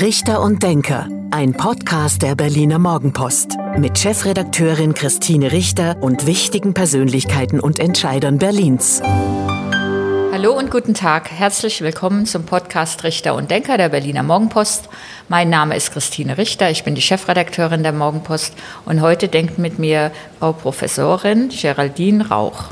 [0.00, 7.60] Richter und Denker, ein Podcast der Berliner Morgenpost mit Chefredakteurin Christine Richter und wichtigen Persönlichkeiten
[7.60, 9.00] und Entscheidern Berlins.
[9.02, 11.30] Hallo und guten Tag.
[11.30, 14.90] Herzlich willkommen zum Podcast Richter und Denker der Berliner Morgenpost.
[15.30, 18.52] Mein Name ist Christine Richter, ich bin die Chefredakteurin der Morgenpost
[18.84, 22.64] und heute denkt mit mir Frau Professorin Geraldine Rauch.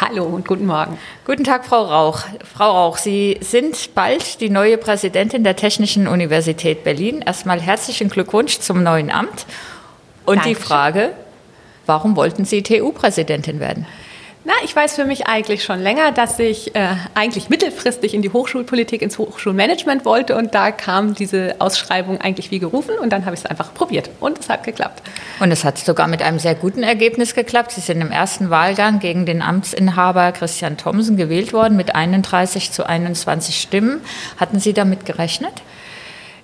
[0.00, 0.96] Hallo und guten Morgen.
[1.26, 2.20] Guten Tag, Frau Rauch.
[2.44, 7.20] Frau Rauch, Sie sind bald die neue Präsidentin der Technischen Universität Berlin.
[7.20, 9.44] Erstmal herzlichen Glückwunsch zum neuen Amt.
[10.24, 10.54] Und Dankeschön.
[10.54, 11.10] die Frage,
[11.86, 13.86] warum wollten Sie TU-Präsidentin werden?
[14.44, 18.30] Na, ich weiß für mich eigentlich schon länger, dass ich äh, eigentlich mittelfristig in die
[18.32, 23.34] Hochschulpolitik, ins Hochschulmanagement wollte und da kam diese Ausschreibung eigentlich wie gerufen und dann habe
[23.34, 25.02] ich es einfach probiert und es hat geklappt.
[25.40, 27.72] Und es hat sogar mit einem sehr guten Ergebnis geklappt.
[27.72, 32.88] Sie sind im ersten Wahlgang gegen den Amtsinhaber Christian Thomsen gewählt worden mit 31 zu
[32.88, 34.00] 21 Stimmen.
[34.38, 35.62] Hatten Sie damit gerechnet?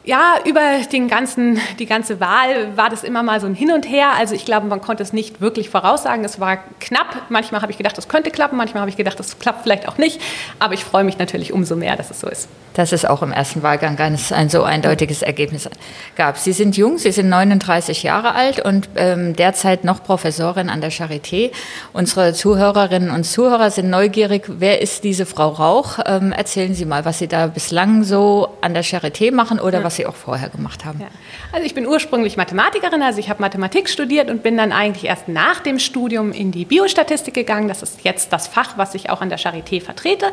[0.06, 0.60] Ja, über
[0.92, 4.08] den ganzen, die ganze Wahl war das immer mal so ein Hin und Her.
[4.18, 6.22] Also ich glaube, man konnte es nicht wirklich voraussagen.
[6.26, 7.22] Es war knapp.
[7.30, 8.58] Manchmal habe ich gedacht, das könnte klappen.
[8.58, 10.20] Manchmal habe ich gedacht, das klappt vielleicht auch nicht.
[10.58, 12.48] Aber ich freue mich natürlich umso mehr, dass es so ist.
[12.74, 15.70] Dass es auch im ersten Wahlgang ganz ein so eindeutiges Ergebnis
[16.16, 16.36] gab.
[16.36, 20.92] Sie sind jung, Sie sind 39 Jahre alt und ähm, derzeit noch Professorin an der
[20.92, 21.50] Charité.
[21.94, 24.42] Unsere Zuhörerinnen und Zuhörer sind neugierig.
[24.48, 25.98] Wer ist diese Frau Rauch?
[26.04, 29.93] Ähm, erzählen Sie mal, was Sie da bislang so an der Charité machen oder was
[29.94, 31.00] was Sie auch vorher gemacht haben.
[31.00, 31.06] Ja.
[31.52, 35.28] Also ich bin ursprünglich Mathematikerin, also ich habe Mathematik studiert und bin dann eigentlich erst
[35.28, 37.68] nach dem Studium in die Biostatistik gegangen.
[37.68, 40.26] Das ist jetzt das Fach, was ich auch an der Charité vertrete.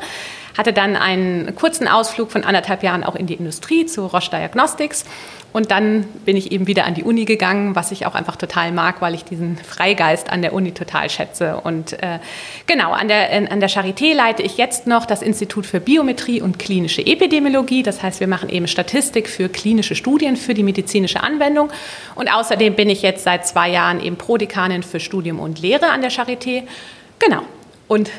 [0.57, 5.05] Hatte dann einen kurzen Ausflug von anderthalb Jahren auch in die Industrie zu Roche Diagnostics
[5.53, 8.71] und dann bin ich eben wieder an die Uni gegangen, was ich auch einfach total
[8.71, 11.57] mag, weil ich diesen Freigeist an der Uni total schätze.
[11.57, 12.19] Und äh,
[12.67, 16.57] genau, an der, an der Charité leite ich jetzt noch das Institut für Biometrie und
[16.57, 17.83] klinische Epidemiologie.
[17.83, 21.69] Das heißt, wir machen eben Statistik für klinische Studien für die medizinische Anwendung.
[22.15, 26.01] Und außerdem bin ich jetzt seit zwei Jahren eben Prodekanin für Studium und Lehre an
[26.01, 26.63] der Charité.
[27.19, 27.41] Genau.
[27.89, 28.09] Und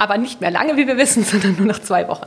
[0.00, 2.26] aber nicht mehr lange, wie wir wissen, sondern nur noch zwei Wochen.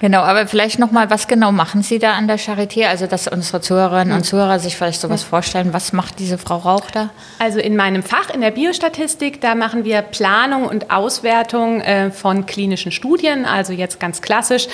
[0.00, 2.86] Genau, aber vielleicht nochmal, was genau machen Sie da an der Charité?
[2.86, 4.24] Also, dass unsere Zuhörerinnen und hm.
[4.24, 5.74] Zuhörer sich vielleicht sowas vorstellen.
[5.74, 7.10] Was macht diese Frau Rauch da?
[7.38, 12.46] Also in meinem Fach in der Biostatistik, da machen wir Planung und Auswertung äh, von
[12.46, 13.44] klinischen Studien.
[13.44, 14.66] Also jetzt ganz klassisch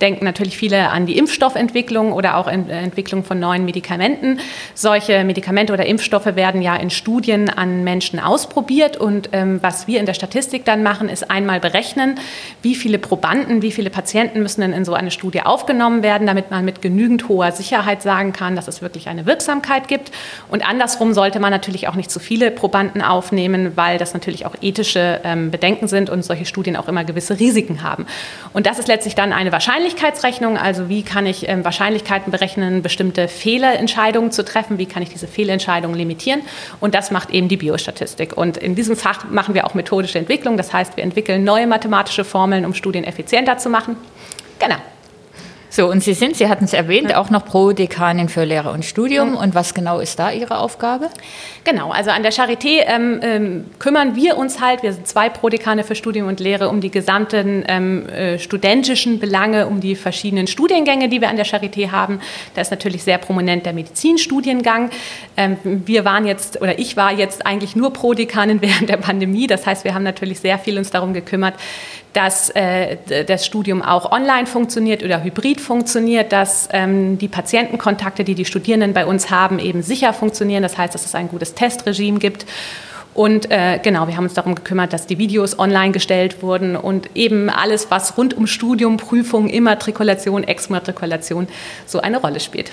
[0.00, 4.40] denken natürlich viele an die Impfstoffentwicklung oder auch in, äh, Entwicklung von neuen Medikamenten.
[4.74, 10.00] Solche Medikamente oder Impfstoffe werden ja in Studien an Menschen ausprobiert und ähm, was wir
[10.00, 12.18] in der Statistik dann machen, ist einmal berechnen,
[12.62, 16.50] wie viele Probanden, wie viele Patienten müssen denn in so eine Studie aufgenommen werden, damit
[16.50, 20.12] man mit genügend hoher Sicherheit sagen kann, dass es wirklich eine Wirksamkeit gibt.
[20.48, 24.54] Und andersrum sollte man natürlich auch nicht zu viele Probanden aufnehmen, weil das natürlich auch
[24.60, 28.06] ethische ähm, Bedenken sind und solche Studien auch immer gewisse Risiken haben.
[28.52, 32.82] Und das ist letztlich dann eine Wahrscheinlichkeit Wahrscheinlichkeitsrechnung, also wie kann ich ähm, Wahrscheinlichkeiten berechnen,
[32.82, 36.42] bestimmte Fehlentscheidungen zu treffen, wie kann ich diese Fehlentscheidungen limitieren
[36.78, 38.36] und das macht eben die Biostatistik.
[38.36, 42.24] Und in diesem Fach machen wir auch methodische Entwicklung, das heißt, wir entwickeln neue mathematische
[42.24, 43.96] Formeln, um Studien effizienter zu machen.
[44.58, 44.76] Genau.
[45.70, 49.36] So, und Sie sind, Sie hatten es erwähnt, auch noch Pro-Dekanin für Lehre und Studium.
[49.36, 51.10] Und was genau ist da Ihre Aufgabe?
[51.64, 55.84] Genau, also an der Charité ähm, ähm, kümmern wir uns halt, wir sind zwei Prodekane
[55.84, 61.10] für Studium und Lehre, um die gesamten ähm, äh, studentischen Belange, um die verschiedenen Studiengänge,
[61.10, 62.20] die wir an der Charité haben.
[62.54, 64.88] Da ist natürlich sehr prominent der Medizinstudiengang.
[65.36, 69.46] Ähm, wir waren jetzt, oder ich war jetzt eigentlich nur Prodekanin während der Pandemie.
[69.46, 71.54] Das heißt, wir haben natürlich sehr viel uns darum gekümmert,
[72.12, 72.96] dass äh,
[73.26, 78.92] das Studium auch online funktioniert oder hybrid funktioniert, dass ähm, die Patientenkontakte, die die Studierenden
[78.94, 80.62] bei uns haben, eben sicher funktionieren.
[80.62, 82.46] Das heißt, dass es ein gutes Testregime gibt.
[83.14, 87.16] Und äh, genau, wir haben uns darum gekümmert, dass die Videos online gestellt wurden und
[87.16, 91.48] eben alles, was rund um Studium, Prüfung, Immatrikulation, Exmatrikulation
[91.84, 92.72] so eine Rolle spielt.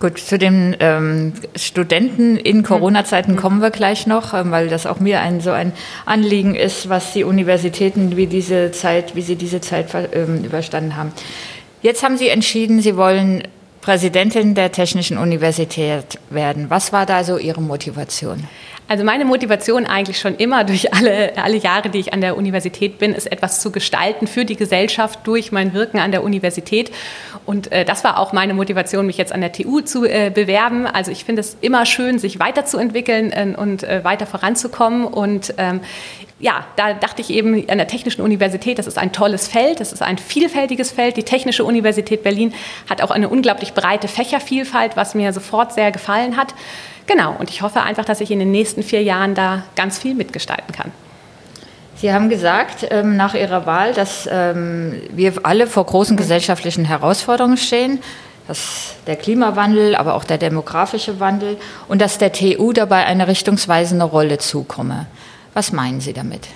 [0.00, 2.62] Gut, zu den ähm, Studenten in hm.
[2.64, 5.72] Corona-Zeiten kommen wir gleich noch, ähm, weil das auch mir ein so ein
[6.06, 11.12] Anliegen ist, was die Universitäten wie diese Zeit, wie sie diese Zeit ähm, überstanden haben.
[11.82, 13.42] Jetzt haben Sie entschieden, Sie wollen
[13.80, 16.68] Präsidentin der Technischen Universität werden.
[16.68, 18.46] Was war da so Ihre Motivation?
[18.90, 22.98] Also meine Motivation eigentlich schon immer durch alle, alle Jahre, die ich an der Universität
[22.98, 26.90] bin, ist etwas zu gestalten für die Gesellschaft durch mein Wirken an der Universität.
[27.46, 30.88] Und äh, das war auch meine Motivation, mich jetzt an der TU zu äh, bewerben.
[30.88, 35.04] Also ich finde es immer schön, sich weiterzuentwickeln äh, und äh, weiter voranzukommen.
[35.04, 35.80] Und ähm,
[36.40, 39.92] ja, da dachte ich eben an der Technischen Universität, das ist ein tolles Feld, das
[39.92, 41.18] ist ein vielfältiges Feld.
[41.18, 42.54] Die Technische Universität Berlin
[42.88, 46.54] hat auch eine unglaublich breite Fächervielfalt, was mir sofort sehr gefallen hat.
[47.06, 50.14] Genau, und ich hoffe einfach, dass ich in den nächsten vier Jahren da ganz viel
[50.14, 50.92] mitgestalten kann.
[51.96, 57.58] Sie haben gesagt ähm, nach Ihrer Wahl, dass ähm, wir alle vor großen gesellschaftlichen Herausforderungen
[57.58, 57.98] stehen.
[58.48, 61.58] dass der Klimawandel, aber auch der demografische Wandel
[61.88, 65.06] und dass der TU dabei eine richtungsweisende Rolle zukomme.
[65.54, 66.48] Was meinen Sie damit?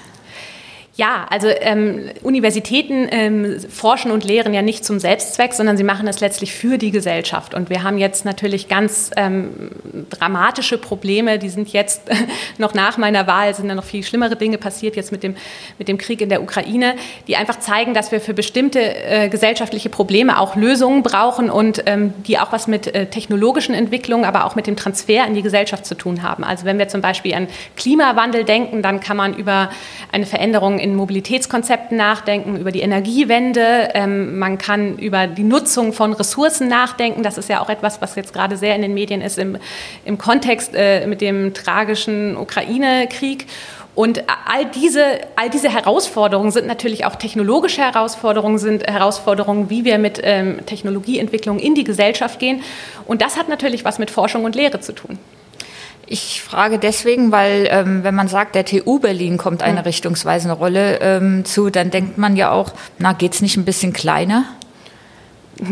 [0.96, 6.06] Ja, also ähm, Universitäten ähm, forschen und lehren ja nicht zum Selbstzweck, sondern sie machen
[6.06, 7.52] es letztlich für die Gesellschaft.
[7.52, 9.72] Und wir haben jetzt natürlich ganz ähm,
[10.08, 12.02] dramatische Probleme, die sind jetzt
[12.58, 15.34] noch nach meiner Wahl, sind da noch viel schlimmere Dinge passiert, jetzt mit dem,
[15.80, 16.94] mit dem Krieg in der Ukraine,
[17.26, 22.14] die einfach zeigen, dass wir für bestimmte äh, gesellschaftliche Probleme auch Lösungen brauchen und ähm,
[22.24, 25.86] die auch was mit äh, technologischen Entwicklungen, aber auch mit dem Transfer in die Gesellschaft
[25.86, 26.44] zu tun haben.
[26.44, 29.70] Also wenn wir zum Beispiel an Klimawandel denken, dann kann man über
[30.12, 33.88] eine Veränderung in Mobilitätskonzepten nachdenken, über die Energiewende.
[33.94, 37.22] Ähm, man kann über die Nutzung von Ressourcen nachdenken.
[37.22, 39.56] Das ist ja auch etwas, was jetzt gerade sehr in den Medien ist im,
[40.04, 43.46] im Kontext äh, mit dem tragischen Ukraine-Krieg.
[43.94, 45.04] Und all diese,
[45.36, 51.58] all diese Herausforderungen sind natürlich auch technologische Herausforderungen, sind Herausforderungen, wie wir mit ähm, Technologieentwicklung
[51.58, 52.62] in die Gesellschaft gehen.
[53.06, 55.18] Und das hat natürlich was mit Forschung und Lehre zu tun.
[56.06, 59.84] Ich frage deswegen, weil ähm, wenn man sagt, der TU Berlin kommt eine hm.
[59.84, 63.92] richtungsweisende Rolle ähm, zu, dann denkt man ja auch, na, geht es nicht ein bisschen
[63.92, 64.44] kleiner?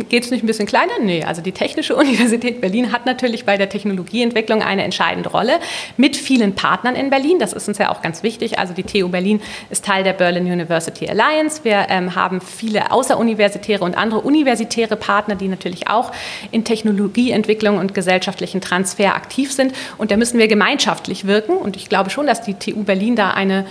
[0.08, 0.92] Geht es nicht ein bisschen kleiner?
[1.00, 5.58] Nee, also die Technische Universität Berlin hat natürlich bei der Technologieentwicklung eine entscheidende Rolle
[5.96, 7.38] mit vielen Partnern in Berlin.
[7.38, 8.58] Das ist uns ja auch ganz wichtig.
[8.58, 9.40] Also die TU Berlin
[9.70, 11.64] ist Teil der Berlin University Alliance.
[11.64, 16.12] Wir ähm, haben viele außeruniversitäre und andere universitäre Partner, die natürlich auch
[16.52, 19.74] in Technologieentwicklung und gesellschaftlichen Transfer aktiv sind.
[19.98, 21.56] Und da müssen wir gemeinschaftlich wirken.
[21.56, 23.66] Und ich glaube schon, dass die TU Berlin da eine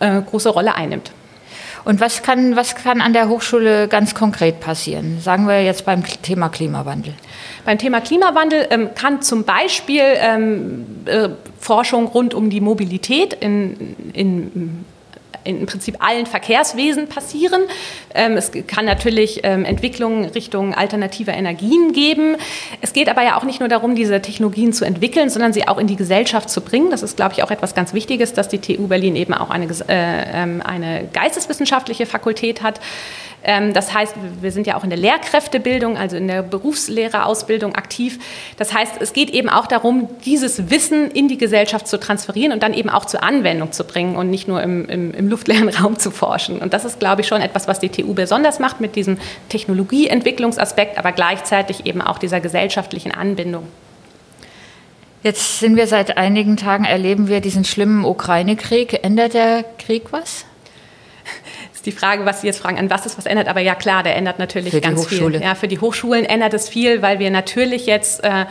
[0.00, 1.12] äh, große Rolle einnimmt.
[1.84, 5.20] Und was kann, was kann an der Hochschule ganz konkret passieren?
[5.20, 7.14] Sagen wir jetzt beim Thema Klimawandel.
[7.64, 11.28] Beim Thema Klimawandel ähm, kann zum Beispiel ähm, äh,
[11.58, 14.84] Forschung rund um die Mobilität in, in in
[15.44, 17.62] im Prinzip allen Verkehrswesen passieren.
[18.14, 22.36] Ähm, es kann natürlich ähm, Entwicklungen Richtung alternativer Energien geben.
[22.80, 25.78] Es geht aber ja auch nicht nur darum, diese Technologien zu entwickeln, sondern sie auch
[25.78, 26.90] in die Gesellschaft zu bringen.
[26.90, 29.66] Das ist, glaube ich, auch etwas ganz Wichtiges, dass die TU Berlin eben auch eine,
[29.66, 32.80] äh, ähm, eine geisteswissenschaftliche Fakultät hat.
[33.44, 38.18] Ähm, das heißt, wir sind ja auch in der Lehrkräftebildung, also in der Berufslehrerausbildung aktiv.
[38.56, 42.62] Das heißt, es geht eben auch darum, dieses Wissen in die Gesellschaft zu transferieren und
[42.62, 45.98] dann eben auch zur Anwendung zu bringen und nicht nur im, im, im luftleeren Raum
[45.98, 46.58] zu forschen.
[46.58, 49.18] Und das ist, glaube ich, schon etwas, was die TU besonders macht mit diesem
[49.50, 53.68] Technologieentwicklungsaspekt, aber gleichzeitig eben auch dieser gesellschaftlichen Anbindung.
[55.22, 59.04] Jetzt sind wir seit einigen Tagen, erleben wir diesen schlimmen Ukraine-Krieg.
[59.04, 60.44] Ändert der Krieg was?
[61.86, 63.48] Die Frage, was Sie jetzt fragen, an was es was ändert.
[63.48, 65.40] Aber ja klar, der ändert natürlich für ganz viel.
[65.40, 68.46] Ja, für die Hochschulen ändert es viel, weil wir natürlich jetzt äh,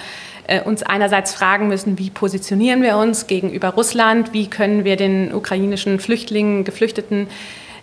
[0.47, 5.33] äh, uns einerseits fragen müssen, wie positionieren wir uns gegenüber Russland, wie können wir den
[5.33, 7.27] ukrainischen Flüchtlingen, Geflüchteten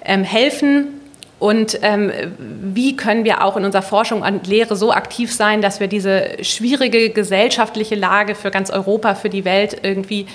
[0.04, 0.88] ähm, helfen.
[1.38, 5.80] Und ähm, wie können wir auch in unserer Forschung und Lehre so aktiv sein, dass
[5.80, 10.26] wir diese schwierige gesellschaftliche Lage für ganz Europa, für die Welt irgendwie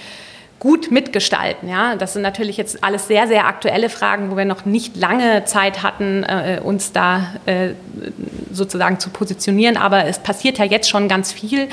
[0.66, 1.70] gut mitgestalten.
[1.70, 1.96] Ja?
[1.96, 5.84] Das sind natürlich jetzt alles sehr, sehr aktuelle Fragen, wo wir noch nicht lange Zeit
[5.84, 7.74] hatten, äh, uns da äh,
[8.52, 9.78] sozusagen zu positionieren.
[9.78, 11.68] Aber es passiert ja jetzt schon ganz viel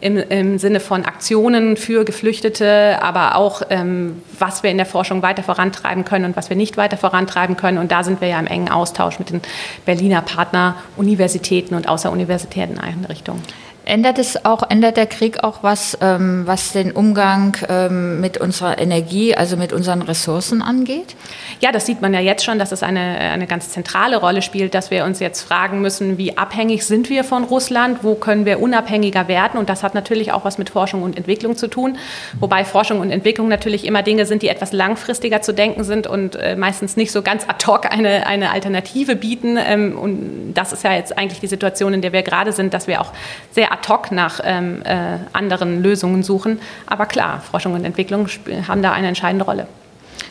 [0.00, 5.22] im, im Sinne von Aktionen für Geflüchtete, aber auch, ähm, was wir in der Forschung
[5.22, 7.78] weiter vorantreiben können und was wir nicht weiter vorantreiben können.
[7.78, 9.40] Und da sind wir ja im engen Austausch mit den
[9.84, 13.42] Berliner Partner, Universitäten und außeruniversitären Einrichtungen.
[13.88, 18.78] Ändert es auch, ändert der Krieg auch was, ähm, was den Umgang ähm, mit unserer
[18.78, 21.16] Energie, also mit unseren Ressourcen angeht?
[21.60, 24.74] Ja, das sieht man ja jetzt schon, dass es eine, eine ganz zentrale Rolle spielt,
[24.74, 28.60] dass wir uns jetzt fragen müssen, wie abhängig sind wir von Russland, wo können wir
[28.60, 29.58] unabhängiger werden?
[29.58, 31.96] Und das hat natürlich auch was mit Forschung und Entwicklung zu tun.
[32.38, 36.36] Wobei Forschung und Entwicklung natürlich immer Dinge sind, die etwas langfristiger zu denken sind und
[36.36, 39.56] äh, meistens nicht so ganz ad hoc eine, eine Alternative bieten.
[39.56, 42.86] Ähm, und das ist ja jetzt eigentlich die Situation, in der wir gerade sind, dass
[42.86, 43.14] wir auch
[43.52, 46.60] sehr ad hoc nach ähm, äh, anderen Lösungen suchen.
[46.86, 48.28] Aber klar, Forschung und Entwicklung
[48.66, 49.66] haben da eine entscheidende Rolle.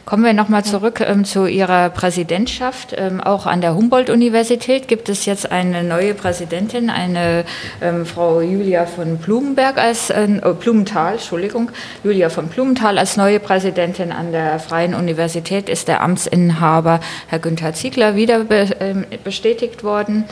[0.06, 2.96] Kommen wir nochmal zurück ähm, zu Ihrer Präsidentschaft.
[2.98, 7.44] Ähm, auch an der Humboldt-Universität gibt es jetzt eine neue Präsidentin, eine
[7.82, 11.72] ähm, Frau Julia von Blumenberg als äh, Blumenthal, Entschuldigung,
[12.06, 17.74] Julia von Blumenthal als neue Präsidentin an der Freien Universität ist der Amtsinhaber Herr Günther
[17.74, 20.24] Ziegler wieder be, äh, bestätigt worden.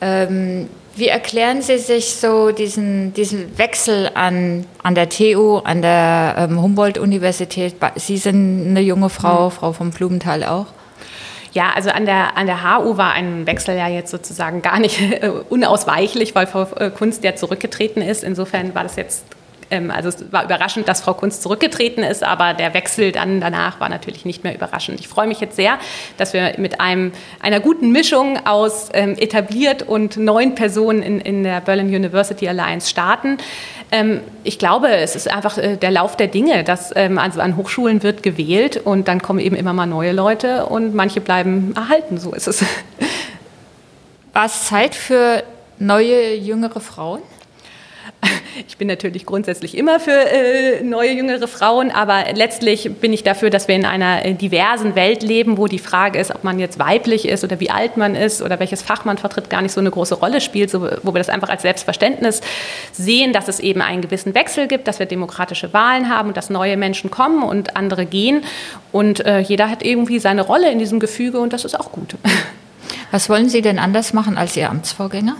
[0.00, 0.68] Ähm,
[1.00, 6.62] wie erklären Sie sich so diesen, diesen Wechsel an, an der TU, an der ähm,
[6.62, 7.74] Humboldt-Universität?
[7.96, 9.50] Sie sind eine junge Frau, mhm.
[9.50, 10.66] Frau vom Blumenthal auch.
[11.52, 15.00] Ja, also an der, an der HU war ein Wechsel ja jetzt sozusagen gar nicht
[15.22, 18.22] äh, unausweichlich, weil Frau äh, Kunst ja zurückgetreten ist.
[18.22, 19.24] Insofern war das jetzt
[19.70, 23.80] Ähm, also es war überraschend, dass Frau Kunz zurückgetreten ist, aber der Wechsel dann danach
[23.80, 25.00] war natürlich nicht mehr überraschend.
[25.00, 25.78] Ich freue mich jetzt sehr,
[26.16, 31.44] dass wir mit einem, einer guten Mischung aus ähm, etabliert und neuen Personen in, in
[31.44, 33.38] der Berlin University Alliance starten.
[33.92, 37.56] Ähm, ich glaube, es ist einfach äh, der Lauf der Dinge, dass ähm, also an
[37.56, 42.18] Hochschulen wird gewählt und dann kommen eben immer mal neue Leute und manche bleiben erhalten.
[42.18, 42.64] So ist es.
[44.32, 45.42] War es Zeit für
[45.78, 47.20] neue, jüngere Frauen?
[48.68, 53.50] Ich bin natürlich grundsätzlich immer für äh, neue, jüngere Frauen, aber letztlich bin ich dafür,
[53.50, 56.78] dass wir in einer äh, diversen Welt leben, wo die Frage ist, ob man jetzt
[56.78, 59.80] weiblich ist oder wie alt man ist oder welches Fach man vertritt, gar nicht so
[59.80, 62.40] eine große Rolle spielt, so, wo wir das einfach als Selbstverständnis
[62.92, 66.50] sehen, dass es eben einen gewissen Wechsel gibt, dass wir demokratische Wahlen haben und dass
[66.50, 68.42] neue Menschen kommen und andere gehen.
[68.92, 72.16] Und äh, jeder hat irgendwie seine Rolle in diesem Gefüge und das ist auch gut.
[73.10, 75.36] Was wollen Sie denn anders machen als Ihr Amtsvorgänger?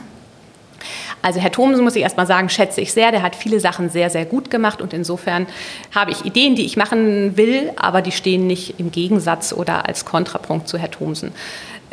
[1.22, 3.10] Also Herr Thomsen, muss ich erst mal sagen, schätze ich sehr.
[3.10, 5.46] Der hat viele Sachen sehr, sehr gut gemacht und insofern
[5.94, 10.04] habe ich Ideen, die ich machen will, aber die stehen nicht im Gegensatz oder als
[10.04, 11.32] Kontrapunkt zu Herr Thomsen.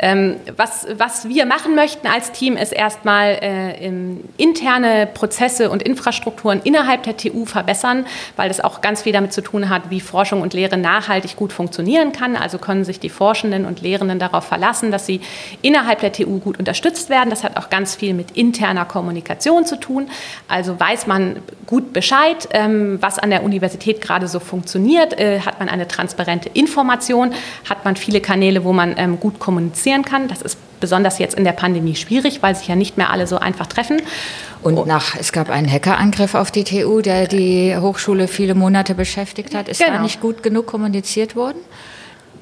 [0.00, 3.90] Ähm, was, was wir machen möchten als Team ist erstmal äh,
[4.36, 9.42] interne Prozesse und Infrastrukturen innerhalb der TU verbessern, weil das auch ganz viel damit zu
[9.42, 12.36] tun hat, wie Forschung und Lehre nachhaltig gut funktionieren kann.
[12.36, 15.20] Also können sich die Forschenden und Lehrenden darauf verlassen, dass sie
[15.62, 17.30] innerhalb der TU gut unterstützt werden.
[17.30, 20.08] Das hat auch ganz viel mit interner Kommunikation zu tun.
[20.46, 21.36] Also weiß man
[21.66, 26.48] gut Bescheid, ähm, was an der Universität gerade so funktioniert, äh, hat man eine transparente
[26.54, 27.32] Information,
[27.68, 30.28] hat man viele Kanäle, wo man ähm, gut kommuniziert kommunizieren kann.
[30.28, 33.38] Das ist besonders jetzt in der Pandemie schwierig, weil sich ja nicht mehr alle so
[33.38, 34.00] einfach treffen.
[34.62, 39.54] Und nach, es gab einen Hackerangriff auf die TU, der die Hochschule viele Monate beschäftigt
[39.54, 39.68] hat.
[39.68, 39.96] Ist genau.
[39.96, 41.58] da nicht gut genug kommuniziert worden?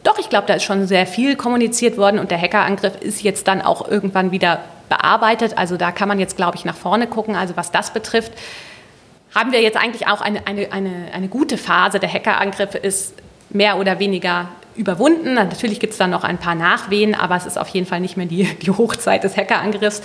[0.02, 3.48] Doch, ich glaube, da ist schon sehr viel kommuniziert worden und der Hackerangriff ist jetzt
[3.48, 5.58] dann auch irgendwann wieder bearbeitet.
[5.58, 7.34] Also da kann man jetzt, glaube ich, nach vorne gucken.
[7.34, 8.32] Also was das betrifft,
[9.34, 11.98] haben wir jetzt eigentlich auch eine, eine, eine, eine gute Phase.
[11.98, 13.14] Der Hackerangriff ist
[13.50, 15.34] mehr oder weniger überwunden.
[15.34, 18.16] Natürlich gibt es dann noch ein paar Nachwehen, aber es ist auf jeden Fall nicht
[18.16, 20.02] mehr die, die Hochzeit des Hackerangriffs.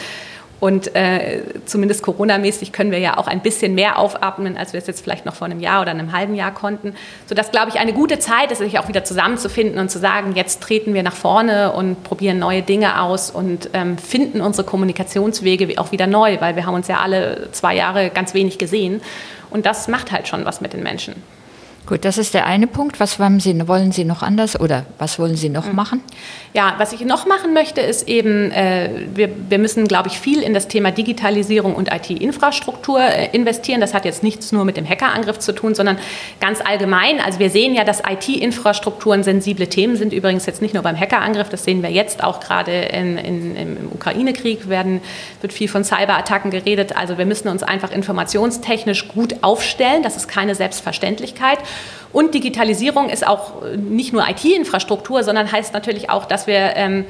[0.61, 4.85] Und äh, zumindest Corona-mäßig können wir ja auch ein bisschen mehr aufatmen, als wir es
[4.85, 6.93] jetzt vielleicht noch vor einem Jahr oder einem halben Jahr konnten.
[7.25, 10.61] Sodass, glaube ich, eine gute Zeit ist, sich auch wieder zusammenzufinden und zu sagen, jetzt
[10.61, 15.91] treten wir nach vorne und probieren neue Dinge aus und ähm, finden unsere Kommunikationswege auch
[15.91, 19.01] wieder neu, weil wir haben uns ja alle zwei Jahre ganz wenig gesehen.
[19.49, 21.15] Und das macht halt schon was mit den Menschen.
[21.87, 22.99] Gut, das ist der eine Punkt.
[22.99, 25.75] Was Sie, wollen Sie noch anders oder was wollen Sie noch hm.
[25.75, 26.03] machen?
[26.53, 30.43] Ja, was ich noch machen möchte, ist eben, äh, wir, wir müssen, glaube ich, viel
[30.43, 33.81] in das Thema Digitalisierung und IT-Infrastruktur äh, investieren.
[33.81, 35.97] Das hat jetzt nichts nur mit dem Hackerangriff zu tun, sondern
[36.39, 37.19] ganz allgemein.
[37.19, 40.13] Also wir sehen ja, dass IT-Infrastrukturen sensible Themen sind.
[40.13, 43.77] Übrigens jetzt nicht nur beim Hackerangriff, das sehen wir jetzt auch gerade in, in, im
[43.91, 45.01] Ukraine-Krieg, werden,
[45.41, 46.95] wird viel von Cyberattacken geredet.
[46.95, 50.03] Also wir müssen uns einfach informationstechnisch gut aufstellen.
[50.03, 51.59] Das ist keine Selbstverständlichkeit.
[52.13, 57.05] Und Digitalisierung ist auch nicht nur IT-Infrastruktur, sondern heißt natürlich auch, dass wir ähm,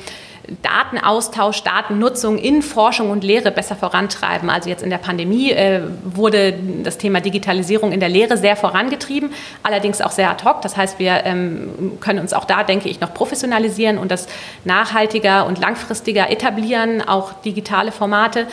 [0.64, 4.50] Datenaustausch, Datennutzung in Forschung und Lehre besser vorantreiben.
[4.50, 6.54] Also jetzt in der Pandemie äh, wurde
[6.84, 9.32] das Thema Digitalisierung in der Lehre sehr vorangetrieben,
[9.64, 10.62] allerdings auch sehr ad hoc.
[10.62, 14.28] Das heißt, wir ähm, können uns auch da, denke ich, noch professionalisieren und das
[14.66, 18.48] nachhaltiger und langfristiger etablieren, auch digitale Formate.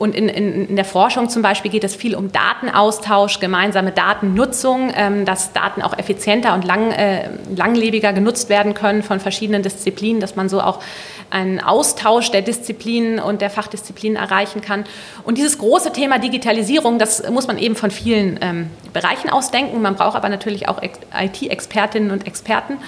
[0.00, 4.90] Und in, in, in, der Forschung zum Beispiel geht es viel um Datenaustausch, gemeinsame Datennutzung,
[4.96, 10.18] ähm, dass Daten auch effizienter und lang, äh, langlebiger genutzt werden können von verschiedenen Disziplinen,
[10.18, 10.82] dass man so auch
[11.28, 14.84] einen Austausch der Disziplinen und der Fachdisziplinen erreichen kann.
[15.24, 19.82] Und dieses große Thema Digitalisierung, das muss man eben von vielen ähm, Bereichen ausdenken.
[19.82, 22.78] Man braucht aber natürlich auch IT-Expertinnen und Experten.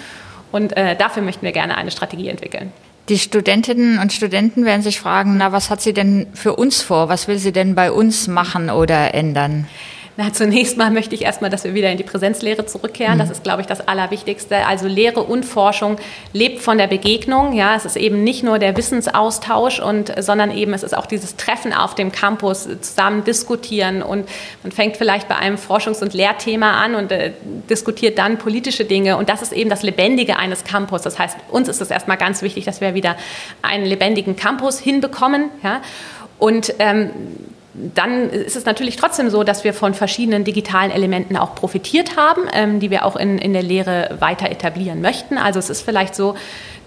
[0.50, 2.72] Und äh, dafür möchten wir gerne eine Strategie entwickeln.
[3.08, 7.08] Die Studentinnen und Studenten werden sich fragen, na, was hat sie denn für uns vor?
[7.08, 9.66] Was will sie denn bei uns machen oder ändern?
[10.18, 13.14] Na, zunächst mal möchte ich erstmal, dass wir wieder in die Präsenzlehre zurückkehren.
[13.14, 13.18] Mhm.
[13.20, 14.66] Das ist, glaube ich, das Allerwichtigste.
[14.66, 15.96] Also Lehre und Forschung
[16.34, 17.54] lebt von der Begegnung.
[17.54, 21.36] Ja, es ist eben nicht nur der Wissensaustausch und, sondern eben es ist auch dieses
[21.36, 24.28] Treffen auf dem Campus, zusammen diskutieren und
[24.62, 27.32] man fängt vielleicht bei einem Forschungs- und Lehrthema an und äh,
[27.70, 29.16] diskutiert dann politische Dinge.
[29.16, 31.00] Und das ist eben das Lebendige eines Campus.
[31.02, 33.16] Das heißt, uns ist es erstmal ganz wichtig, dass wir wieder
[33.62, 35.50] einen lebendigen Campus hinbekommen.
[35.62, 35.80] Ja?
[36.38, 37.10] Und ähm,
[37.74, 42.42] dann ist es natürlich trotzdem so, dass wir von verschiedenen digitalen Elementen auch profitiert haben,
[42.52, 45.38] ähm, die wir auch in, in der Lehre weiter etablieren möchten.
[45.38, 46.34] Also es ist vielleicht so,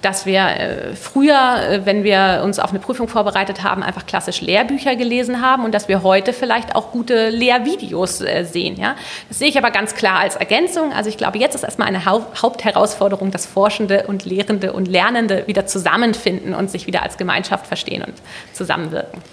[0.06, 4.42] dass wir äh, früher, äh, wenn wir uns auf eine Prüfung vorbereitet haben, einfach klassisch
[4.42, 8.80] Lehrbücher gelesen haben und dass wir heute vielleicht auch gute Lehrvideos äh, sehen.
[8.80, 8.96] Ja?
[9.30, 10.94] Das sehe ich aber ganz klar als Ergänzung.
[10.94, 15.65] Also ich glaube, jetzt ist erstmal eine Hauptherausforderung, dass Forschende und Lehrende und Lernende wieder
[15.65, 18.13] zusammenfinden und sich wieder als Gemeinschaft verstehen und
[18.54, 19.24] zusammenwirken.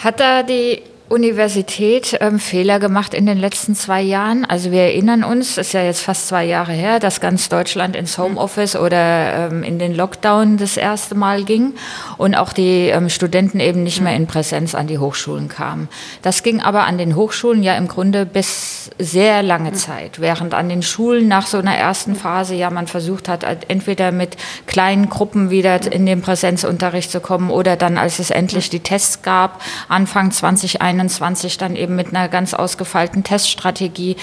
[0.00, 4.44] Hat er die Universität ähm, Fehler gemacht in den letzten zwei Jahren.
[4.44, 8.16] Also wir erinnern uns, ist ja jetzt fast zwei Jahre her, dass ganz Deutschland ins
[8.16, 11.74] Homeoffice oder ähm, in den Lockdown das erste Mal ging
[12.16, 15.88] und auch die ähm, Studenten eben nicht mehr in Präsenz an die Hochschulen kamen.
[16.22, 20.68] Das ging aber an den Hochschulen ja im Grunde bis sehr lange Zeit, während an
[20.68, 24.36] den Schulen nach so einer ersten Phase ja man versucht hat, entweder mit
[24.68, 29.22] kleinen Gruppen wieder in den Präsenzunterricht zu kommen oder dann, als es endlich die Tests
[29.22, 34.16] gab, Anfang 2021 2021 dann eben mit einer ganz ausgefeilten Teststrategie.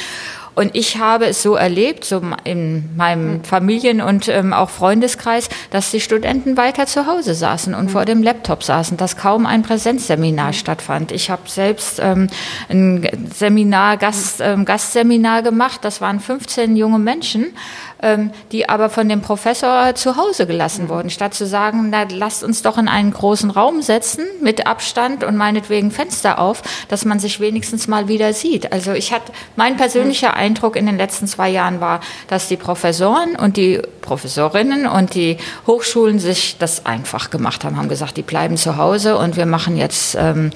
[0.58, 5.92] Und ich habe es so erlebt, so in meinem Familien- und ähm, auch Freundeskreis, dass
[5.92, 7.90] die Studenten weiter zu Hause saßen und mhm.
[7.90, 10.54] vor dem Laptop saßen, dass kaum ein Präsenzseminar mhm.
[10.54, 11.12] stattfand.
[11.12, 12.26] Ich habe selbst ähm,
[12.70, 15.82] ein Seminar, Gast, ähm, Gastseminar gemacht.
[15.84, 17.54] Das waren 15 junge Menschen
[18.02, 20.90] ähm, die aber von dem Professor zu Hause gelassen mhm.
[20.90, 25.24] wurden, statt zu sagen, na, lasst uns doch in einen großen Raum setzen mit Abstand
[25.24, 28.72] und meinetwegen Fenster auf, dass man sich wenigstens mal wieder sieht.
[28.72, 30.38] Also ich hatte, mein persönlicher mhm.
[30.48, 35.38] Eindruck in den letzten zwei Jahren war, dass die Professoren und die Professorinnen und die
[35.68, 39.76] Hochschulen sich das einfach gemacht haben, haben gesagt, die bleiben zu Hause und wir machen
[39.76, 40.52] jetzt ähm,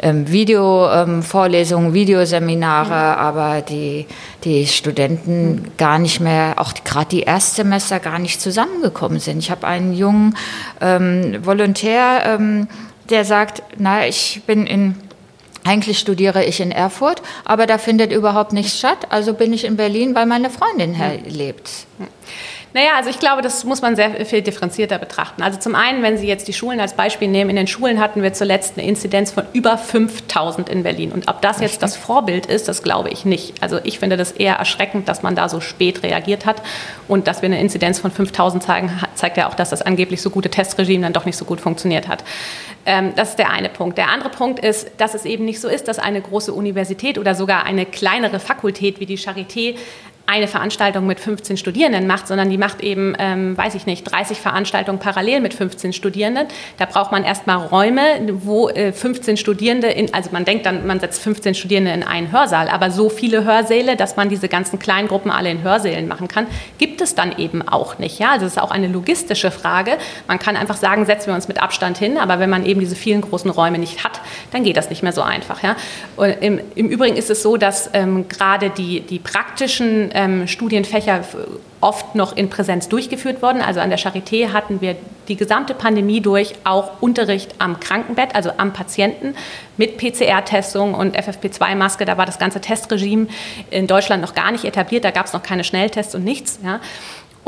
[0.00, 3.20] ähm, Videovorlesungen, ähm, Videoseminare, mhm.
[3.20, 4.06] aber die,
[4.44, 5.62] die Studenten mhm.
[5.78, 9.38] gar nicht mehr, auch gerade die Erstsemester gar nicht zusammengekommen sind.
[9.38, 10.36] Ich habe einen jungen
[10.82, 12.68] ähm, Volontär, ähm,
[13.08, 14.94] der sagt, na, ich bin in
[15.64, 19.06] eigentlich studiere ich in Erfurt, aber da findet überhaupt nichts statt.
[19.10, 21.70] Also bin ich in Berlin, weil meine Freundin hier lebt.
[22.72, 25.42] Naja, also ich glaube, das muss man sehr viel differenzierter betrachten.
[25.42, 28.22] Also zum einen, wenn Sie jetzt die Schulen als Beispiel nehmen, in den Schulen hatten
[28.22, 31.10] wir zuletzt eine Inzidenz von über 5000 in Berlin.
[31.10, 33.60] Und ob das jetzt das Vorbild ist, das glaube ich nicht.
[33.60, 36.62] Also ich finde das eher erschreckend, dass man da so spät reagiert hat.
[37.08, 40.30] Und dass wir eine Inzidenz von 5000 zeigen, zeigt ja auch, dass das angeblich so
[40.30, 42.22] gute Testregime dann doch nicht so gut funktioniert hat.
[42.86, 43.98] Ähm, das ist der eine Punkt.
[43.98, 47.34] Der andere Punkt ist, dass es eben nicht so ist, dass eine große Universität oder
[47.34, 49.74] sogar eine kleinere Fakultät wie die Charité
[50.30, 54.38] eine Veranstaltung mit 15 Studierenden macht, sondern die macht eben, ähm, weiß ich nicht, 30
[54.38, 56.46] Veranstaltungen parallel mit 15 Studierenden.
[56.78, 58.02] Da braucht man erstmal Räume,
[58.44, 62.30] wo äh, 15 Studierende, in, also man denkt dann, man setzt 15 Studierende in einen
[62.30, 66.46] Hörsaal, aber so viele Hörsäle, dass man diese ganzen Kleingruppen alle in Hörsälen machen kann,
[66.78, 68.20] gibt es dann eben auch nicht.
[68.20, 68.30] Ja?
[68.30, 69.98] Also es ist auch eine logistische Frage.
[70.28, 72.94] Man kann einfach sagen, setzen wir uns mit Abstand hin, aber wenn man eben diese
[72.94, 74.20] vielen großen Räume nicht hat,
[74.52, 75.60] dann geht das nicht mehr so einfach.
[75.64, 75.74] Ja?
[76.40, 81.24] Im, Im, Übrigen ist es so, dass ähm, gerade die, die praktischen ähm, Studienfächer
[81.80, 83.62] oft noch in Präsenz durchgeführt worden.
[83.62, 84.96] Also an der Charité hatten wir
[85.28, 89.34] die gesamte Pandemie durch auch Unterricht am Krankenbett, also am Patienten
[89.78, 92.04] mit PCR-Testung und FFP2-Maske.
[92.04, 93.28] Da war das ganze Testregime
[93.70, 95.04] in Deutschland noch gar nicht etabliert.
[95.04, 96.58] Da gab es noch keine Schnelltests und nichts.
[96.62, 96.80] Ja.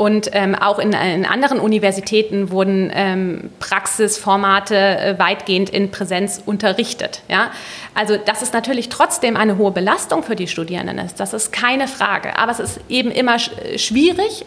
[0.03, 7.21] Und ähm, auch in, in, anderen Universitäten wurden ähm, Praxisformate äh, weitgehend in Präsenz unterrichtet.
[7.29, 7.51] Ja?
[7.95, 11.87] Also, dass es natürlich trotzdem eine hohe Belastung für die Studierenden ist, das ist keine
[11.87, 12.37] Frage.
[12.37, 14.45] Aber es ist eben immer sch schwierig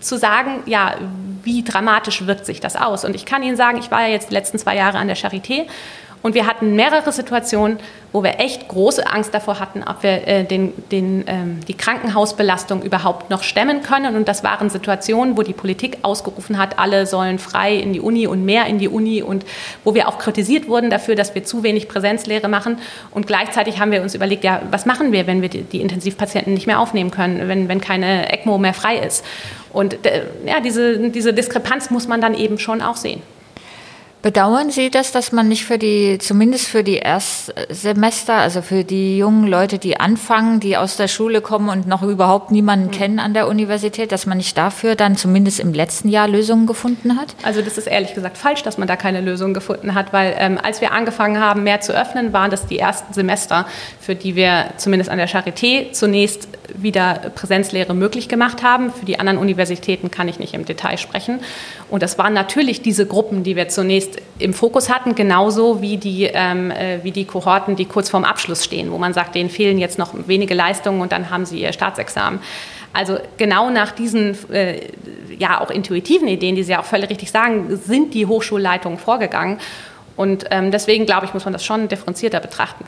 [0.00, 0.96] zu sagen, ja,
[1.44, 3.04] wie dramatisch wirkt sich das aus.
[3.04, 5.16] Und ich kann Ihnen sagen, ich war ja jetzt die letzten zwei Jahre an der
[5.16, 5.66] Charité
[6.22, 7.78] und wir hatten mehrere Situationen,
[8.12, 12.82] wo wir echt große Angst davor hatten, ob wir äh, den, den, ähm, die Krankenhausbelastung
[12.82, 14.16] überhaupt noch stemmen können.
[14.16, 18.26] Und das waren Situationen, wo die Politik ausgerufen hat, alle sollen frei in die Uni
[18.26, 19.44] und mehr in die Uni und
[19.84, 22.78] wo wir auch kritisiert wurden dafür, dass wir zu wenig Präsenzlehre machen.
[23.10, 26.54] Und gleichzeitig haben wir uns überlegt, ja, was machen wir, wenn wir die, die Intensivpatienten
[26.54, 29.24] nicht mehr aufnehmen können, wenn, wenn keine ECMO mehr frei ist.
[29.72, 33.22] Und äh, ja, diese, diese Diskrepanz muss man dann eben schon auch sehen.
[34.20, 39.16] Bedauern Sie das, dass man nicht für die, zumindest für die Erstsemester, also für die
[39.16, 42.90] jungen Leute, die anfangen, die aus der Schule kommen und noch überhaupt niemanden mhm.
[42.90, 47.16] kennen an der Universität, dass man nicht dafür dann zumindest im letzten Jahr Lösungen gefunden
[47.16, 47.36] hat?
[47.44, 50.58] Also das ist ehrlich gesagt falsch, dass man da keine Lösung gefunden hat, weil ähm,
[50.60, 53.66] als wir angefangen haben, mehr zu öffnen, waren das die ersten Semester,
[54.00, 58.92] für die wir zumindest an der Charité zunächst wieder Präsenzlehre möglich gemacht haben.
[58.92, 61.40] Für die anderen Universitäten kann ich nicht im Detail sprechen.
[61.88, 66.24] Und das waren natürlich diese Gruppen, die wir zunächst im Fokus hatten, genauso wie die,
[66.24, 69.78] ähm, äh, wie die Kohorten, die kurz vorm Abschluss stehen, wo man sagt, denen fehlen
[69.78, 72.40] jetzt noch wenige Leistungen und dann haben sie ihr Staatsexamen.
[72.92, 74.80] Also genau nach diesen äh,
[75.38, 79.58] ja auch intuitiven Ideen, die Sie ja auch völlig richtig sagen, sind die Hochschulleitungen vorgegangen.
[80.16, 82.84] Und ähm, deswegen glaube ich, muss man das schon differenzierter betrachten.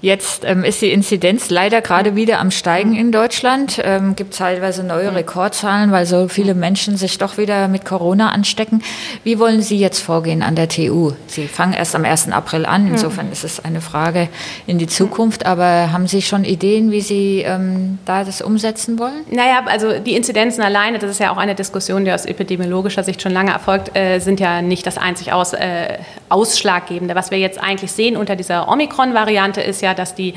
[0.00, 3.80] Jetzt ähm, ist die Inzidenz leider gerade wieder am Steigen in Deutschland.
[3.82, 8.82] Ähm, gibt teilweise neue Rekordzahlen, weil so viele Menschen sich doch wieder mit Corona anstecken.
[9.24, 11.12] Wie wollen Sie jetzt vorgehen an der TU?
[11.26, 12.30] Sie fangen erst am 1.
[12.30, 12.86] April an.
[12.86, 14.28] Insofern ist es eine Frage
[14.68, 15.46] in die Zukunft.
[15.46, 19.24] Aber haben Sie schon Ideen, wie Sie ähm, da das umsetzen wollen?
[19.32, 23.20] Naja, also die Inzidenzen alleine, das ist ja auch eine Diskussion, die aus epidemiologischer Sicht
[23.20, 27.16] schon lange erfolgt, äh, sind ja nicht das einzig aus, äh, Ausschlaggebende.
[27.16, 30.34] Was wir jetzt eigentlich sehen unter dieser Omikron-Variante ist ja, ja, dass die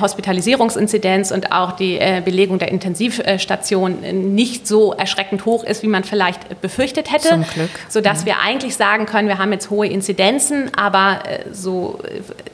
[0.00, 4.00] Hospitalisierungsinzidenz und auch die äh, Belegung der Intensivstation
[4.34, 7.28] nicht so erschreckend hoch ist, wie man vielleicht befürchtet hätte.
[7.28, 7.70] Zum Glück.
[7.88, 8.26] Sodass mhm.
[8.26, 11.98] wir eigentlich sagen können, wir haben jetzt hohe Inzidenzen, aber äh, so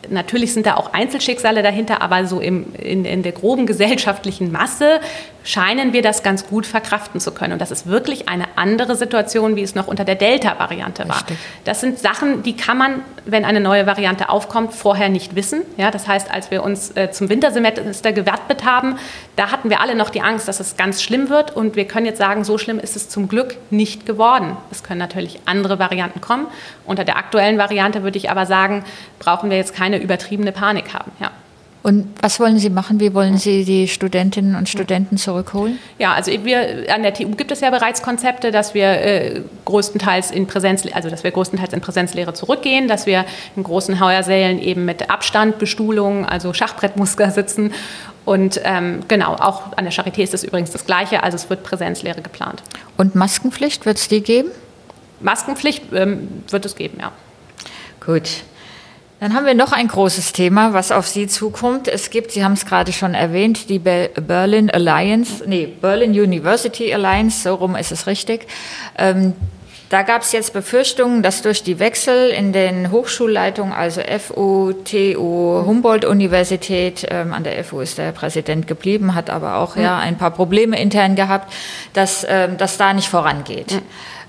[0.08, 5.00] natürlich sind da auch Einzelschicksale dahinter, aber so im, in, in der groben gesellschaftlichen Masse
[5.44, 7.54] scheinen wir das ganz gut verkraften zu können.
[7.54, 11.24] Und das ist wirklich eine andere Situation, wie es noch unter der Delta-Variante war.
[11.64, 15.62] Das sind Sachen, die kann man, wenn eine neue Variante aufkommt, vorher nicht wissen.
[15.76, 18.98] Ja, das heißt, als wir uns äh, zum Wintersemester gewappnet haben,
[19.36, 21.56] da hatten wir alle noch die Angst, dass es ganz schlimm wird.
[21.56, 24.56] Und wir können jetzt sagen, so schlimm ist es zum Glück nicht geworden.
[24.70, 26.46] Es können natürlich andere Varianten kommen.
[26.84, 28.84] Unter der aktuellen Variante würde ich aber sagen,
[29.18, 31.12] brauchen wir jetzt keine übertriebene Panik haben.
[31.20, 31.30] Ja.
[31.86, 32.98] Und was wollen Sie machen?
[32.98, 35.78] Wie wollen Sie die Studentinnen und Studenten zurückholen?
[36.00, 40.32] Ja, also wir an der TU gibt es ja bereits Konzepte, dass wir äh, größtenteils
[40.32, 44.84] in Präsenz, also dass wir größtenteils in Präsenzlehre zurückgehen, dass wir in großen Heuersälen eben
[44.84, 47.72] mit Abstand, Bestuhlung, also Schachbrettmuster sitzen.
[48.24, 51.62] Und ähm, genau, auch an der Charité ist es übrigens das Gleiche, also es wird
[51.62, 52.64] Präsenzlehre geplant.
[52.96, 54.50] Und Maskenpflicht wird es die geben?
[55.20, 57.12] Maskenpflicht ähm, wird es geben, ja.
[58.04, 58.42] Gut.
[59.18, 61.88] Dann haben wir noch ein großes Thema, was auf Sie zukommt.
[61.88, 67.42] Es gibt, Sie haben es gerade schon erwähnt, die Berlin Alliance, nee, Berlin University Alliance,
[67.42, 68.46] so rum ist es richtig.
[68.98, 69.32] Ähm,
[69.88, 75.64] da gab es jetzt Befürchtungen, dass durch die Wechsel in den Hochschulleitungen, also FU, TU,
[75.64, 80.32] Humboldt-Universität, ähm, an der FU ist der Präsident geblieben, hat aber auch ja ein paar
[80.32, 81.52] Probleme intern gehabt,
[81.92, 83.74] dass ähm, das da nicht vorangeht.
[83.74, 83.82] Mhm.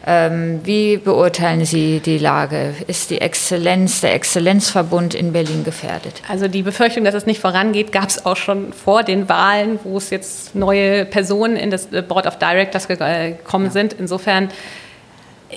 [0.09, 2.73] Ähm, wie beurteilen Sie die Lage?
[2.87, 6.21] Ist die Exzellenz, der Exzellenzverbund in Berlin gefährdet?
[6.29, 9.97] Also die Befürchtung, dass es nicht vorangeht, gab es auch schon vor den Wahlen, wo
[9.97, 13.71] es jetzt neue Personen in das Board of Directors gekommen ja.
[13.71, 13.91] sind.
[13.99, 14.47] Insofern,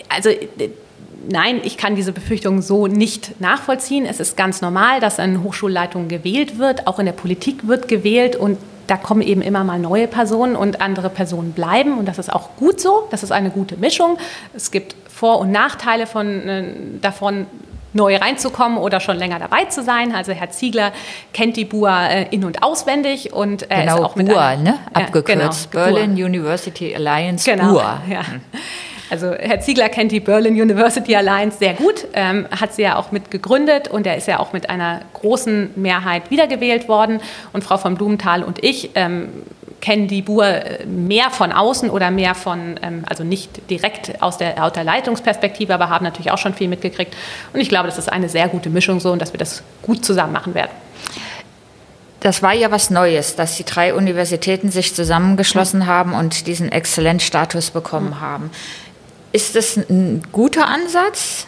[0.09, 0.31] also
[1.29, 4.05] nein, ich kann diese Befürchtung so nicht nachvollziehen.
[4.05, 6.89] Es ist ganz normal, dass eine Hochschulleitung gewählt wird.
[6.89, 8.59] Auch in der Politik wird gewählt und
[8.91, 11.97] da kommen eben immer mal neue Personen und andere Personen bleiben.
[11.97, 13.07] Und das ist auch gut so.
[13.13, 14.19] Das ist eine gute Mischung.
[14.53, 16.65] Es gibt Vor- und Nachteile von, äh,
[17.01, 17.47] davon,
[17.93, 20.15] neu reinzukommen oder schon länger dabei zu sein.
[20.15, 20.93] Also Herr Ziegler
[21.33, 24.79] kennt die BUA äh, in- und auswendig und er genau, ist auch mit BUA, ne?
[24.93, 25.69] abgekürzt.
[25.75, 26.27] Ja, genau, Berlin BUA.
[26.27, 28.03] University Alliance genau, BUA.
[28.09, 28.21] Ja.
[29.11, 33.11] Also Herr Ziegler kennt die Berlin University Alliance sehr gut, ähm, hat sie ja auch
[33.11, 37.21] mit gegründet und er ist ja auch mit einer großen Mehrheit wiedergewählt worden.
[37.53, 39.31] Und Frau von Blumenthal und ich ähm,
[39.81, 44.39] kennen die BUR äh, mehr von außen oder mehr von, ähm, also nicht direkt aus
[44.39, 47.15] der, aus der Leitungsperspektive, aber haben natürlich auch schon viel mitgekriegt.
[47.53, 50.05] Und ich glaube, das ist eine sehr gute Mischung so und dass wir das gut
[50.05, 50.71] zusammen machen werden.
[52.21, 57.71] Das war ja was Neues, dass die drei Universitäten sich zusammengeschlossen haben und diesen Exzellenzstatus
[57.71, 58.51] bekommen haben.
[59.33, 61.47] Ist das ein guter Ansatz?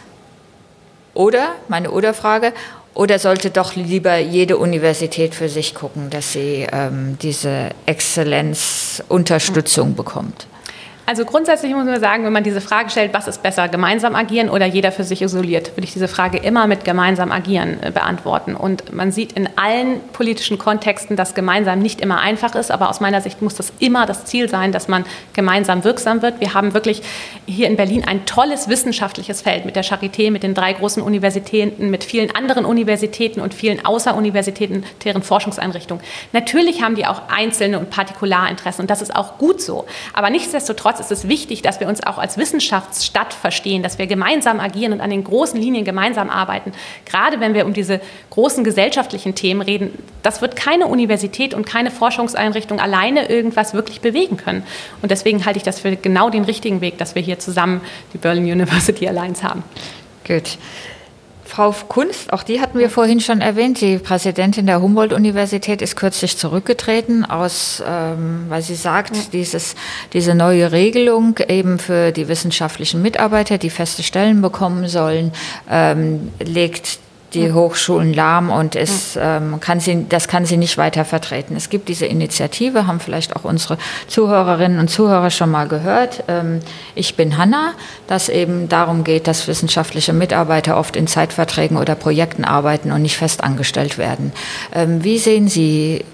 [1.13, 2.53] Oder, meine Oder-Frage,
[2.93, 10.47] oder sollte doch lieber jede Universität für sich gucken, dass sie ähm, diese Exzellenzunterstützung bekommt?
[11.05, 14.49] Also grundsätzlich muss man sagen, wenn man diese Frage stellt, was ist besser, gemeinsam agieren
[14.49, 18.55] oder jeder für sich isoliert, würde ich diese Frage immer mit gemeinsam agieren äh, beantworten.
[18.55, 23.01] Und man sieht in allen politischen Kontexten, dass gemeinsam nicht immer einfach ist, aber aus
[23.01, 26.39] meiner Sicht muss das immer das Ziel sein, dass man gemeinsam wirksam wird.
[26.39, 27.01] Wir haben wirklich
[27.45, 31.89] hier in Berlin ein tolles wissenschaftliches Feld mit der Charité, mit den drei großen Universitäten,
[31.89, 36.01] mit vielen anderen Universitäten und vielen außeruniversitären Forschungseinrichtungen.
[36.31, 39.85] Natürlich haben die auch einzelne und Partikularinteressen und das ist auch gut so.
[40.13, 44.07] Aber nichtsdestotrotz Nichtsdestotrotz ist es wichtig, dass wir uns auch als Wissenschaftsstadt verstehen, dass wir
[44.07, 46.71] gemeinsam agieren und an den großen Linien gemeinsam arbeiten.
[47.05, 51.91] Gerade wenn wir um diese großen gesellschaftlichen Themen reden, das wird keine Universität und keine
[51.91, 54.63] Forschungseinrichtung alleine irgendwas wirklich bewegen können.
[55.01, 57.81] Und deswegen halte ich das für genau den richtigen Weg, dass wir hier zusammen
[58.13, 59.63] die Berlin University Alliance haben.
[60.27, 60.57] Gut.
[61.53, 66.35] Frau Kunst, auch die hatten wir vorhin schon erwähnt, die Präsidentin der Humboldt-Universität ist kürzlich
[66.35, 69.21] zurückgetreten, aus, ähm, weil sie sagt, ja.
[69.31, 69.75] dieses,
[70.13, 75.31] diese neue Regelung eben für die wissenschaftlichen Mitarbeiter, die feste Stellen bekommen sollen,
[75.69, 76.97] ähm, legt
[77.33, 81.55] die Hochschulen lahm und es, ähm, kann sie, das kann sie nicht weiter vertreten.
[81.55, 86.23] Es gibt diese Initiative, haben vielleicht auch unsere Zuhörerinnen und Zuhörer schon mal gehört.
[86.27, 86.59] Ähm,
[86.95, 87.73] ich bin Hanna,
[88.07, 93.17] dass eben darum geht, dass wissenschaftliche Mitarbeiter oft in Zeitverträgen oder Projekten arbeiten und nicht
[93.17, 94.31] fest angestellt werden.
[94.73, 96.05] Ähm, wie sehen Sie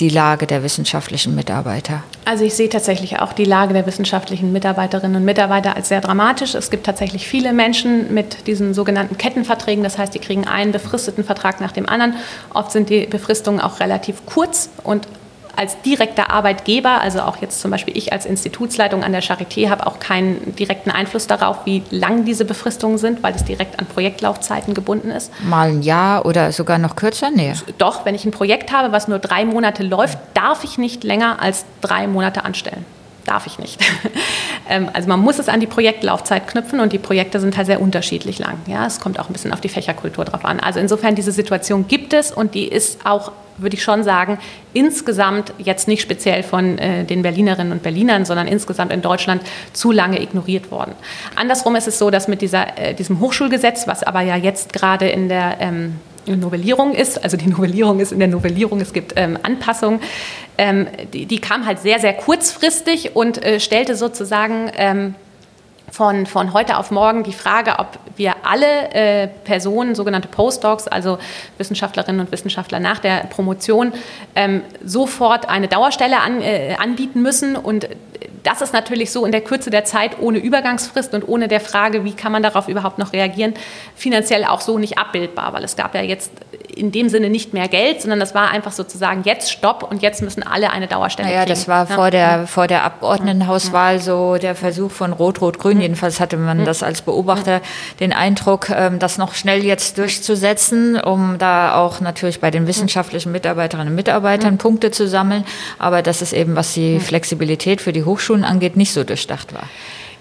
[0.00, 2.02] die Lage der wissenschaftlichen Mitarbeiter?
[2.24, 6.54] Also ich sehe tatsächlich auch die Lage der wissenschaftlichen Mitarbeiterinnen und Mitarbeiter als sehr dramatisch.
[6.54, 9.84] Es gibt tatsächlich viele Menschen mit diesen sogenannten Kettenverträgen.
[9.84, 12.14] Das heißt, die kriegen einen befristeten Vertrag nach dem anderen.
[12.52, 15.06] Oft sind die Befristungen auch relativ kurz und
[15.56, 19.86] als direkter Arbeitgeber, also auch jetzt zum Beispiel ich als Institutsleitung an der Charité, habe
[19.86, 24.74] auch keinen direkten Einfluss darauf, wie lang diese Befristungen sind, weil es direkt an Projektlaufzeiten
[24.74, 25.32] gebunden ist.
[25.44, 27.30] Mal ein Jahr oder sogar noch kürzer?
[27.30, 27.54] Nee.
[27.78, 31.40] Doch, wenn ich ein Projekt habe, was nur drei Monate läuft, darf ich nicht länger
[31.40, 32.84] als drei Monate anstellen
[33.26, 33.80] darf ich nicht.
[34.68, 37.80] Ähm, also man muss es an die Projektlaufzeit knüpfen und die Projekte sind halt sehr
[37.80, 38.58] unterschiedlich lang.
[38.66, 40.58] Ja, es kommt auch ein bisschen auf die Fächerkultur drauf an.
[40.58, 44.38] Also insofern diese Situation gibt es und die ist auch würde ich schon sagen,
[44.72, 49.92] insgesamt jetzt nicht speziell von äh, den Berlinerinnen und Berlinern, sondern insgesamt in Deutschland zu
[49.92, 50.92] lange ignoriert worden.
[51.34, 55.08] Andersrum ist es so, dass mit dieser, äh, diesem Hochschulgesetz, was aber ja jetzt gerade
[55.08, 59.38] in der ähm, Novellierung ist, also die Novellierung ist in der Novellierung, es gibt ähm,
[59.42, 60.00] Anpassungen,
[60.58, 65.14] ähm, die, die, kam halt sehr, sehr kurzfristig und äh, stellte sozusagen ähm,
[65.90, 71.18] von, von heute auf morgen die Frage, ob wir alle äh, Personen, sogenannte Postdocs, also
[71.58, 73.92] Wissenschaftlerinnen und Wissenschaftler nach der Promotion,
[74.34, 77.56] ähm, sofort eine Dauerstelle an, äh, anbieten müssen.
[77.56, 77.88] Und
[78.42, 82.04] das ist natürlich so in der Kürze der Zeit ohne Übergangsfrist und ohne der Frage,
[82.04, 83.54] wie kann man darauf überhaupt noch reagieren,
[83.94, 86.30] finanziell auch so nicht abbildbar, weil es gab ja jetzt
[86.74, 90.22] in dem Sinne nicht mehr Geld, sondern das war einfach sozusagen jetzt Stopp und jetzt
[90.22, 91.50] müssen alle eine Dauerstelle naja, kriegen.
[91.50, 95.80] das war vor der, vor der Abgeordnetenhauswahl so der Versuch von Rot-Rot-Grün.
[95.80, 97.60] Jedenfalls hatte man das als Beobachter
[98.00, 103.32] den Eindruck, ähm, das noch schnell jetzt durchzusetzen, um da auch natürlich bei den wissenschaftlichen
[103.32, 105.44] Mitarbeiterinnen und Mitarbeitern Punkte zu sammeln.
[105.78, 109.64] Aber das ist eben, was die Flexibilität für die Hochschulen angeht, nicht so durchdacht war.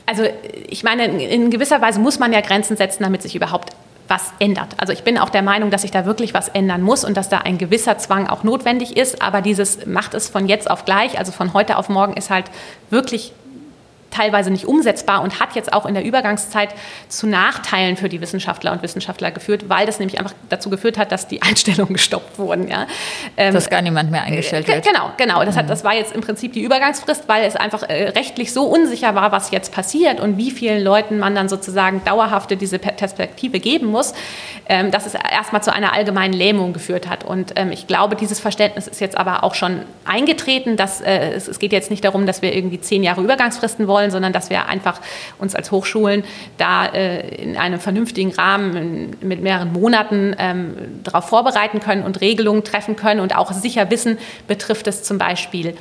[0.06, 0.24] Also
[0.70, 3.72] ich meine, in gewisser Weise muss man ja Grenzen setzen, damit sich überhaupt
[4.08, 4.70] was ändert.
[4.78, 7.30] Also ich bin auch der Meinung, dass sich da wirklich was ändern muss und dass
[7.30, 9.22] da ein gewisser Zwang auch notwendig ist.
[9.22, 12.46] Aber dieses macht es von jetzt auf gleich, also von heute auf morgen, ist halt
[12.90, 13.34] wirklich
[14.16, 16.70] teilweise nicht umsetzbar und hat jetzt auch in der Übergangszeit
[17.10, 21.12] zu Nachteilen für die Wissenschaftler und Wissenschaftler geführt, weil das nämlich einfach dazu geführt hat,
[21.12, 22.68] dass die Einstellungen gestoppt wurden.
[22.68, 22.88] Ja.
[23.38, 24.86] Ähm, dass gar niemand mehr eingestellt wird.
[24.86, 25.44] Genau, genau.
[25.44, 25.70] Das, hat, mhm.
[25.70, 29.32] das war jetzt im Prinzip die Übergangsfrist, weil es einfach äh, rechtlich so unsicher war,
[29.32, 34.14] was jetzt passiert und wie vielen Leuten man dann sozusagen dauerhafte diese Perspektive geben muss,
[34.68, 37.24] ähm, dass es erstmal zu einer allgemeinen Lähmung geführt hat.
[37.24, 41.48] Und ähm, ich glaube, dieses Verständnis ist jetzt aber auch schon eingetreten, dass äh, es,
[41.48, 44.68] es geht jetzt nicht darum, dass wir irgendwie zehn Jahre Übergangsfristen wollen, sondern dass wir
[44.68, 45.00] einfach
[45.38, 46.24] uns als Hochschulen
[46.58, 52.64] da äh, in einem vernünftigen Rahmen mit mehreren Monaten ähm, darauf vorbereiten können und Regelungen
[52.64, 55.76] treffen können und auch sicher wissen, betrifft es zum Beispiel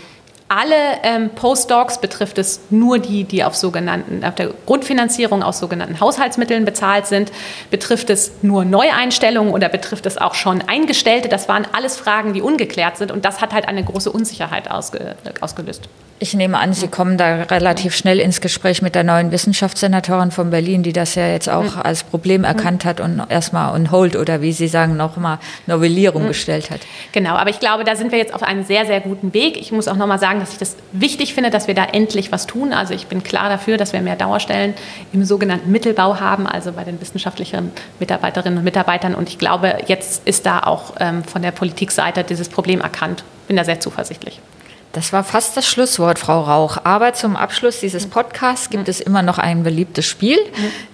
[0.48, 6.00] alle ähm, Postdocs betrifft es nur die, die auf sogenannten, auf der Grundfinanzierung aus sogenannten
[6.00, 7.32] Haushaltsmitteln bezahlt sind.
[7.70, 11.28] Betrifft es nur Neueinstellungen oder betrifft es auch schon Eingestellte?
[11.28, 15.16] Das waren alles Fragen, die ungeklärt sind und das hat halt eine große Unsicherheit ausge,
[15.40, 15.88] ausgelöst.
[16.20, 20.50] Ich nehme an, Sie kommen da relativ schnell ins Gespräch mit der neuen Wissenschaftssenatorin von
[20.50, 24.40] Berlin, die das ja jetzt auch als Problem erkannt hat und erstmal on hold oder
[24.40, 26.80] wie Sie sagen, nochmal Novellierung gestellt hat.
[27.10, 29.56] Genau, aber ich glaube, da sind wir jetzt auf einem sehr, sehr guten Weg.
[29.56, 32.46] Ich muss auch nochmal sagen, dass ich das wichtig finde, dass wir da endlich was
[32.46, 32.72] tun.
[32.72, 34.74] Also ich bin klar dafür, dass wir mehr Dauerstellen
[35.12, 39.16] im sogenannten Mittelbau haben, also bei den wissenschaftlichen Mitarbeiterinnen und Mitarbeitern.
[39.16, 43.24] Und ich glaube, jetzt ist da auch ähm, von der Politikseite dieses Problem erkannt.
[43.48, 44.40] Bin da sehr zuversichtlich.
[44.94, 46.78] Das war fast das Schlusswort, Frau Rauch.
[46.84, 50.38] Aber zum Abschluss dieses Podcasts gibt es immer noch ein beliebtes Spiel,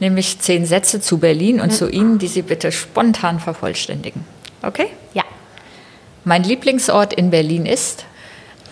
[0.01, 4.25] nämlich zehn Sätze zu Berlin und zu Ihnen, die Sie bitte spontan vervollständigen.
[4.63, 4.87] Okay?
[5.13, 5.23] Ja.
[6.25, 8.07] Mein Lieblingsort in Berlin ist?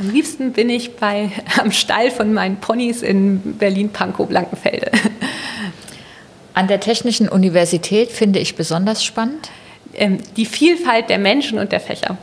[0.01, 4.91] Am liebsten bin ich bei, am Stall von meinen Ponys in Berlin-Pankow-Blankenfelde.
[6.55, 9.51] An der Technischen Universität finde ich besonders spannend?
[9.93, 12.17] Ähm, die Vielfalt der Menschen und der Fächer.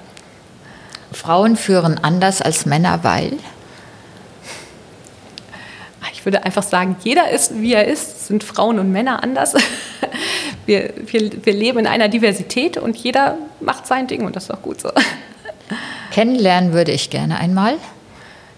[1.11, 3.33] Frauen führen anders als Männer, weil?
[6.25, 9.53] Ich würde einfach sagen, jeder ist, wie er ist, sind Frauen und Männer anders.
[10.65, 14.49] Wir, wir, wir leben in einer Diversität und jeder macht sein Ding und das ist
[14.51, 14.89] auch gut so.
[16.11, 17.77] Kennenlernen würde ich gerne einmal.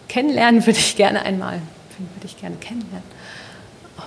[0.08, 1.62] Kennenlernen würde ich gerne einmal.
[1.98, 3.04] Würde ich gerne kennenlernen.
[3.98, 4.04] Oh.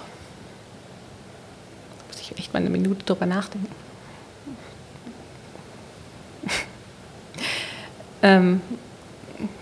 [2.08, 3.68] Muss ich echt mal eine Minute drüber nachdenken.
[8.22, 8.60] Ähm,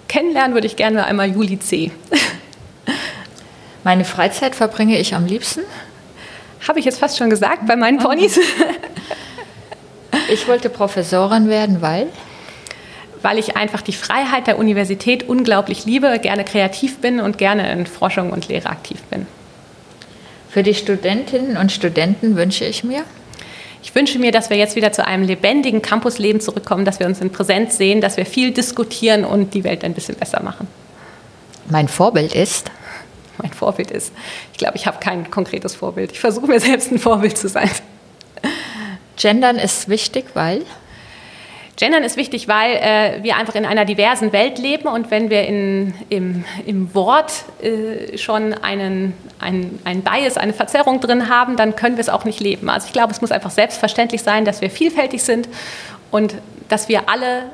[0.08, 1.90] kennenlernen würde ich gerne einmal Juli C.
[3.84, 5.60] Meine Freizeit verbringe ich am liebsten?
[6.66, 8.38] Habe ich jetzt fast schon gesagt bei meinen Ponys.
[10.30, 12.08] Ich wollte Professorin werden, weil?
[13.22, 17.86] Weil ich einfach die Freiheit der Universität unglaublich liebe, gerne kreativ bin und gerne in
[17.86, 19.26] Forschung und Lehre aktiv bin.
[20.50, 23.04] Für die Studentinnen und Studenten wünsche ich mir?
[23.82, 27.20] Ich wünsche mir, dass wir jetzt wieder zu einem lebendigen Campusleben zurückkommen, dass wir uns
[27.20, 30.66] in Präsenz sehen, dass wir viel diskutieren und die Welt ein bisschen besser machen.
[31.70, 32.70] Mein Vorbild ist?
[33.40, 34.12] Mein Vorbild ist,
[34.52, 36.10] ich glaube, ich habe kein konkretes Vorbild.
[36.10, 37.70] Ich versuche mir selbst ein Vorbild zu sein.
[39.16, 40.64] Gendern ist wichtig, weil?
[41.78, 45.46] Gendern ist wichtig, weil äh, wir einfach in einer diversen Welt leben und wenn wir
[45.46, 51.76] in, im, im Wort äh, schon einen, einen, einen Bias, eine Verzerrung drin haben, dann
[51.76, 52.68] können wir es auch nicht leben.
[52.68, 55.48] Also ich glaube, es muss einfach selbstverständlich sein, dass wir vielfältig sind
[56.10, 56.34] und
[56.68, 57.44] dass wir alle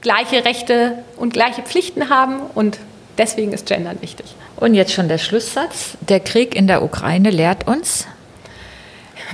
[0.00, 2.78] gleiche Rechte und gleiche Pflichten haben und
[3.18, 4.26] deswegen ist Gendern wichtig.
[4.56, 5.96] Und jetzt schon der Schlusssatz.
[6.00, 8.08] Der Krieg in der Ukraine lehrt uns,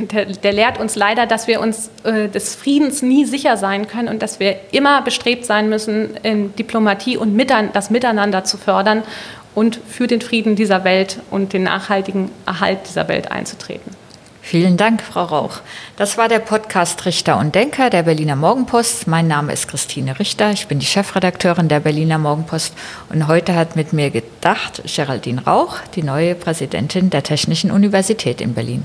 [0.13, 4.09] der, der, lehrt uns leider, dass wir uns äh, des Friedens nie sicher sein können
[4.09, 9.03] und dass wir immer bestrebt sein müssen, in Diplomatie und Mitan das Miteinander zu fördern
[9.55, 13.97] und für den Frieden dieser Welt und den nachhaltigen Erhalt dieser Welt einzutreten.
[14.43, 15.61] Vielen Dank, Frau Rauch.
[15.97, 19.07] Das war der Podcast Richter und Denker der Berliner Morgenpost.
[19.07, 20.51] Mein Name ist Christine Richter.
[20.51, 22.75] Ich bin die Chefredakteurin der Berliner Morgenpost.
[23.11, 28.55] Und heute hat mit mir gedacht Geraldine Rauch, die neue Präsidentin der Technischen Universität in
[28.55, 28.85] Berlin.